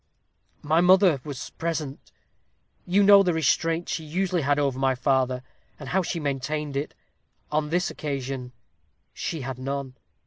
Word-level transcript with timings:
"My 0.63 0.81
mother 0.81 1.21
was 1.23 1.51
present. 1.59 2.11
You 2.87 3.03
know 3.03 3.21
the 3.21 3.35
restraint 3.35 3.87
she 3.87 4.03
usually 4.03 4.41
had 4.41 4.57
over 4.57 4.79
my 4.79 4.95
father, 4.95 5.43
and 5.79 5.89
how 5.89 6.01
she 6.01 6.19
maintained 6.19 6.75
it. 6.75 6.95
On 7.51 7.69
this 7.69 7.91
occasion 7.91 8.51
she 9.13 9.41
had 9.41 9.59
none. 9.59 9.95